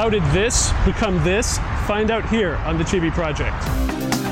[0.00, 1.58] How did this become this?
[1.86, 4.29] Find out here on the Chibi Project.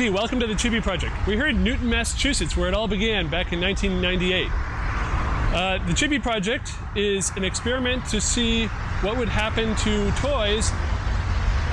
[0.00, 0.08] D.
[0.08, 1.12] Welcome to the Chibi Project.
[1.26, 4.46] We're here in Newton, Massachusetts, where it all began back in 1998.
[4.46, 8.64] Uh, the Chibi Project is an experiment to see
[9.02, 10.72] what would happen to toys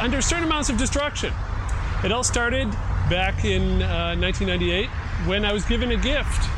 [0.02, 1.32] under certain amounts of destruction.
[2.04, 2.70] It all started
[3.09, 4.90] back in uh, 1998
[5.26, 6.49] when I was given a gift.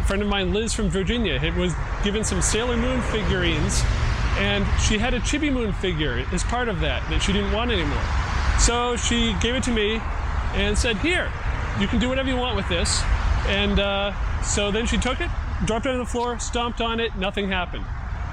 [0.00, 3.82] A friend of mine, Liz from Virginia, it was given some Sailor Moon figurines,
[4.38, 7.72] and she had a Chibi Moon figure as part of that that she didn't want
[7.72, 8.04] anymore.
[8.60, 10.00] So she gave it to me
[10.56, 11.30] and said, Here,
[11.80, 13.02] you can do whatever you want with this.
[13.46, 15.30] And uh, so then she took it,
[15.64, 17.84] dropped it on the floor, stomped on it, nothing happened.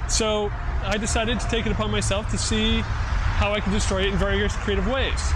[0.08, 0.50] So
[0.82, 4.16] I decided to take it upon myself to see how I could destroy it in
[4.16, 5.32] various creative ways.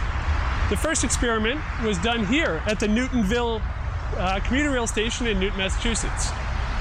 [0.71, 3.63] The first experiment was done here at the Newtonville
[4.17, 6.31] uh, commuter rail station in Newton, Massachusetts.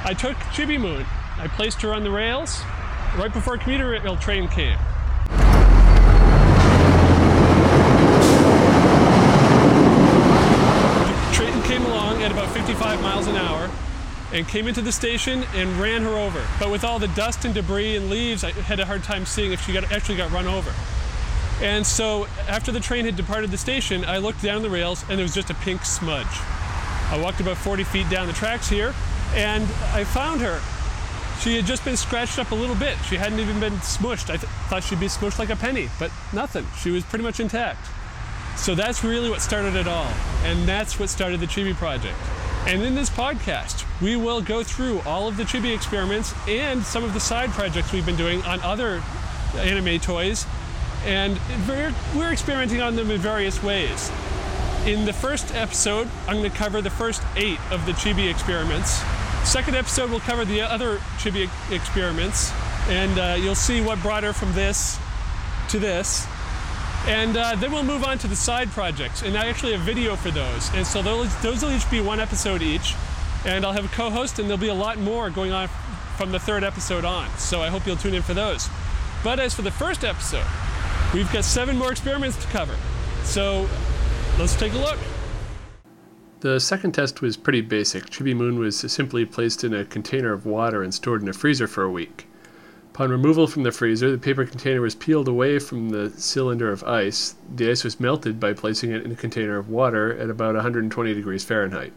[0.03, 1.05] I took Chibi Moon,
[1.37, 2.61] I placed her on the rails
[3.17, 4.77] right before a commuter rail train came.
[11.33, 13.71] Train came along at about 55 miles an hour
[14.33, 16.45] and came into the station and ran her over.
[16.59, 19.53] But with all the dust and debris and leaves, I had a hard time seeing
[19.53, 20.73] if she got, actually got run over.
[21.61, 25.17] And so after the train had departed the station, I looked down the rails and
[25.17, 26.27] there was just a pink smudge.
[27.09, 28.93] I walked about 40 feet down the tracks here
[29.33, 30.59] and I found her.
[31.39, 32.97] She had just been scratched up a little bit.
[33.07, 34.29] She hadn't even been smushed.
[34.29, 36.67] I th- thought she'd be smushed like a penny, but nothing.
[36.81, 37.87] She was pretty much intact.
[38.57, 40.11] So that's really what started it all.
[40.43, 42.17] And that's what started the Chibi Project.
[42.67, 47.05] And in this podcast, we will go through all of the Chibi experiments and some
[47.05, 49.01] of the side projects we've been doing on other
[49.55, 50.45] anime toys.
[51.05, 54.11] And we're, we're experimenting on them in various ways.
[54.85, 59.01] In the first episode, I'm going to cover the first eight of the Chibi experiments.
[59.45, 62.51] Second episode, we'll cover the other Chibi experiments.
[62.89, 64.99] And uh, you'll see what brought her from this
[65.69, 66.27] to this.
[67.07, 70.17] And uh, then we'll move on to the side projects, and I actually have video
[70.17, 70.73] for those.
[70.73, 72.95] And so those, will each be one episode each,
[73.45, 75.69] and I'll have a co-host, and there'll be a lot more going on
[76.17, 77.29] from the third episode on.
[77.37, 78.69] So I hope you'll tune in for those.
[79.23, 80.45] But as for the first episode,
[81.13, 82.75] we've got seven more experiments to cover.
[83.23, 83.69] So
[84.37, 84.99] let's take a look.
[86.41, 88.09] The second test was pretty basic.
[88.09, 91.67] Chibi Moon was simply placed in a container of water and stored in a freezer
[91.67, 92.27] for a week.
[92.97, 96.83] Upon removal from the freezer, the paper container was peeled away from the cylinder of
[96.83, 97.35] ice.
[97.55, 101.13] The ice was melted by placing it in a container of water at about 120
[101.13, 101.93] degrees Fahrenheit.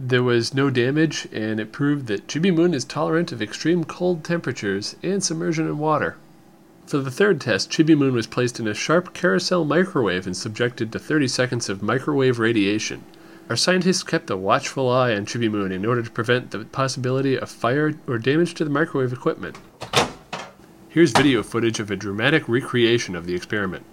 [0.00, 4.24] There was no damage, and it proved that Chibi Moon is tolerant of extreme cold
[4.24, 6.16] temperatures and submersion in water.
[6.86, 10.90] For the third test, Chibi Moon was placed in a Sharp Carousel microwave and subjected
[10.92, 13.04] to 30 seconds of microwave radiation.
[13.50, 17.38] Our scientists kept a watchful eye on Chibi Moon in order to prevent the possibility
[17.38, 19.58] of fire or damage to the microwave equipment.
[20.98, 23.86] Here's video footage of a dramatic recreation of the experiment.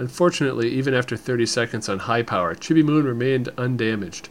[0.00, 4.30] Unfortunately, even after 30 seconds on high power, Chibi Moon remained undamaged.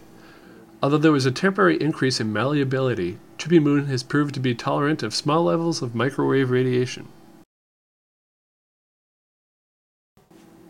[0.81, 5.03] Although there was a temporary increase in malleability, Chibi Moon has proved to be tolerant
[5.03, 7.07] of small levels of microwave radiation.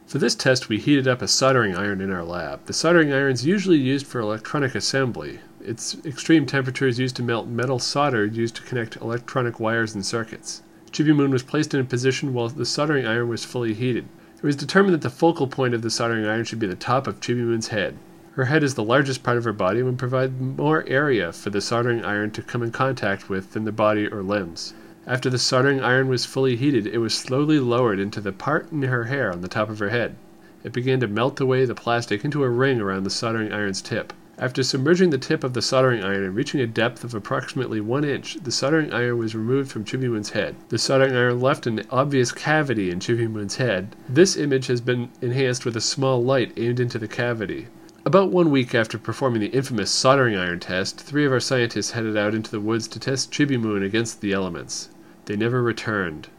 [0.06, 2.66] For this test, we heated up a soldering iron in our lab.
[2.66, 5.40] The soldering iron is usually used for electronic assembly.
[5.62, 10.06] Its extreme temperature is used to melt metal solder used to connect electronic wires and
[10.06, 10.62] circuits.
[10.92, 14.06] Chibi Moon was placed in a position while the soldering iron was fully heated.
[14.42, 17.08] It was determined that the focal point of the soldering iron should be the top
[17.08, 17.98] of Chibi Moon's head.
[18.36, 21.50] Her head is the largest part of her body and would provide more area for
[21.50, 24.74] the soldering iron to come in contact with than the body or limbs.
[25.06, 28.82] After the soldering iron was fully heated, it was slowly lowered into the part in
[28.84, 30.16] her hair on the top of her head.
[30.64, 34.14] It began to melt away the plastic into a ring around the soldering iron's tip.
[34.42, 38.06] After submerging the tip of the soldering iron and reaching a depth of approximately one
[38.06, 40.56] inch, the soldering iron was removed from Chibi Moon's head.
[40.70, 43.98] The soldering iron left an obvious cavity in Chibi Moon's head.
[44.08, 47.68] This image has been enhanced with a small light aimed into the cavity.
[48.06, 52.16] About one week after performing the infamous soldering iron test, three of our scientists headed
[52.16, 54.88] out into the woods to test Chibi Moon against the elements.
[55.26, 56.30] They never returned.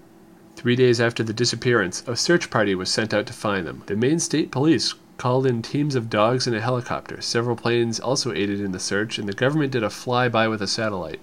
[0.56, 3.82] Three days after the disappearance, a search party was sent out to find them.
[3.84, 7.20] The Maine State Police called in teams of dogs and a helicopter.
[7.20, 10.66] Several planes also aided in the search, and the government did a flyby with a
[10.66, 11.20] satellite.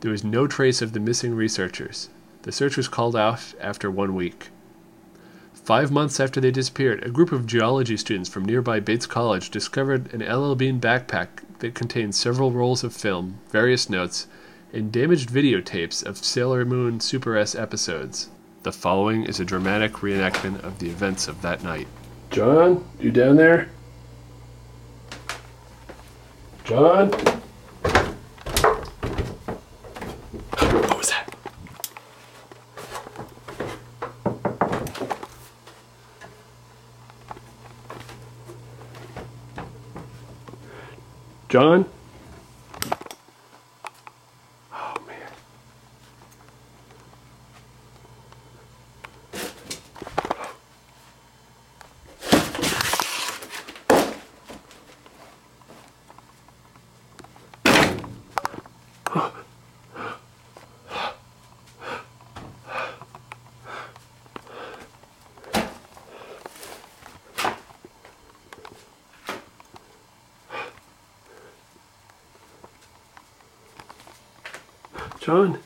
[0.00, 2.08] There was no trace of the missing researchers.
[2.44, 4.48] The search was called off after one week.
[5.52, 10.10] Five months after they disappeared, a group of geology students from nearby Bates College discovered
[10.14, 11.28] an LL Bean backpack
[11.58, 14.28] that contained several rolls of film, various notes,
[14.72, 18.30] and damaged videotapes of Sailor Moon Super S episodes.
[18.62, 21.88] The following is a dramatic reenactment of the events of that night.
[22.30, 23.70] John, you down there?
[26.64, 27.10] John?
[30.50, 31.34] What was that?
[41.48, 41.86] John?
[75.26, 75.58] John?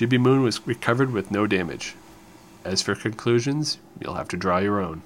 [0.00, 1.94] Chibi Moon was recovered with no damage.
[2.64, 5.02] As for conclusions, you'll have to draw your own.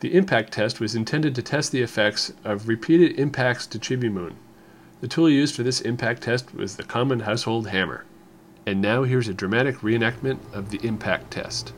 [0.00, 4.36] The impact test was intended to test the effects of repeated impacts to Chibi Moon.
[5.02, 8.06] The tool used for this impact test was the common household hammer.
[8.64, 11.74] And now here's a dramatic reenactment of the impact test.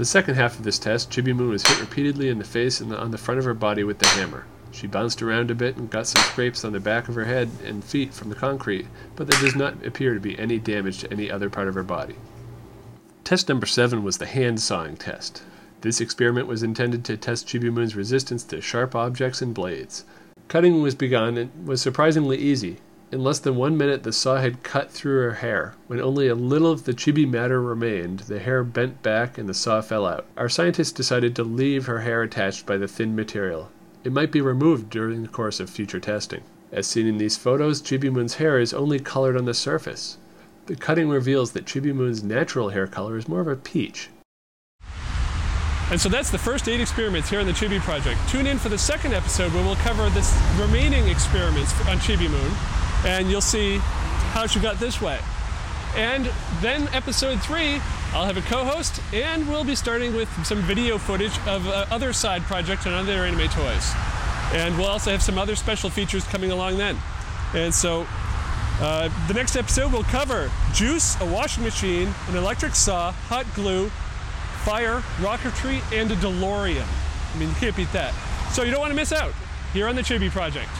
[0.00, 2.90] The second half of this test, Chibi Moon was hit repeatedly in the face and
[2.94, 4.46] on the front of her body with the hammer.
[4.72, 7.50] She bounced around a bit and got some scrapes on the back of her head
[7.66, 11.12] and feet from the concrete, but there does not appear to be any damage to
[11.12, 12.14] any other part of her body.
[13.24, 15.42] Test number seven was the hand sawing test.
[15.82, 20.06] This experiment was intended to test Chibi Moon's resistance to sharp objects and blades.
[20.48, 22.78] Cutting was begun and was surprisingly easy.
[23.12, 25.74] In less than one minute, the saw had cut through her hair.
[25.88, 29.54] When only a little of the chibi matter remained, the hair bent back and the
[29.54, 30.26] saw fell out.
[30.36, 33.68] Our scientists decided to leave her hair attached by the thin material.
[34.04, 36.42] It might be removed during the course of future testing.
[36.70, 40.16] As seen in these photos, Chibi Moon's hair is only colored on the surface.
[40.66, 44.08] The cutting reveals that Chibi Moon's natural hair color is more of a peach.
[45.90, 48.20] And so that's the first eight experiments here on the Chibi Project.
[48.28, 50.24] Tune in for the second episode where we'll cover the
[50.56, 52.52] remaining experiments on Chibi Moon
[53.04, 53.78] and you'll see
[54.32, 55.18] how she got this way.
[55.96, 56.30] And
[56.60, 57.80] then episode three,
[58.12, 62.12] I'll have a co-host, and we'll be starting with some video footage of uh, other
[62.12, 63.92] side projects and other anime toys.
[64.52, 66.96] And we'll also have some other special features coming along then.
[67.54, 68.06] And so
[68.80, 73.88] uh, the next episode will cover juice, a washing machine, an electric saw, hot glue,
[74.64, 76.86] fire, rocketry, and a DeLorean.
[77.34, 78.14] I mean, you can't beat that.
[78.52, 79.32] So you don't want to miss out
[79.72, 80.70] here on the Chibi Project.